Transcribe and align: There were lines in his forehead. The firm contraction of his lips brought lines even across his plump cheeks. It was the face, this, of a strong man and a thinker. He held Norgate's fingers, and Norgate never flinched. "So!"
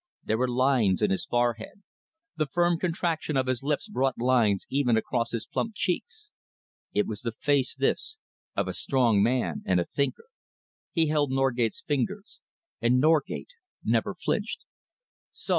There 0.23 0.39
were 0.39 0.47
lines 0.47 1.03
in 1.03 1.11
his 1.11 1.27
forehead. 1.27 1.83
The 2.35 2.47
firm 2.47 2.79
contraction 2.79 3.37
of 3.37 3.45
his 3.45 3.61
lips 3.61 3.87
brought 3.87 4.17
lines 4.17 4.65
even 4.67 4.97
across 4.97 5.29
his 5.29 5.45
plump 5.45 5.73
cheeks. 5.75 6.31
It 6.91 7.05
was 7.05 7.21
the 7.21 7.33
face, 7.33 7.75
this, 7.75 8.17
of 8.55 8.67
a 8.67 8.73
strong 8.73 9.21
man 9.21 9.61
and 9.63 9.79
a 9.79 9.85
thinker. 9.85 10.29
He 10.91 11.09
held 11.09 11.29
Norgate's 11.29 11.83
fingers, 11.85 12.39
and 12.81 12.99
Norgate 12.99 13.53
never 13.83 14.15
flinched. 14.15 14.65
"So!" 15.33 15.49